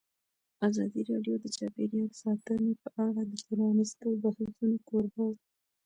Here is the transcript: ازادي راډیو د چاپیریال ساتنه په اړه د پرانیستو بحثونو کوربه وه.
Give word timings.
ازادي 0.67 1.01
راډیو 1.11 1.35
د 1.39 1.45
چاپیریال 1.57 2.09
ساتنه 2.21 2.71
په 2.81 2.89
اړه 3.05 3.21
د 3.31 3.33
پرانیستو 3.47 4.07
بحثونو 4.21 4.77
کوربه 4.87 5.23
وه. 5.29 5.37